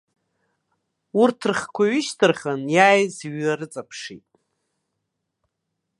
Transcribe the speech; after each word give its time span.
Урҭ 1.21 1.39
рхқәа 1.51 1.83
ҩышьҭырхын, 1.89 2.61
иааиз 2.75 3.15
иҩарыҵаԥшит. 3.27 4.27